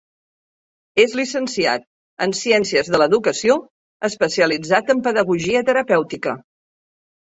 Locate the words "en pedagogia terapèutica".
4.99-6.41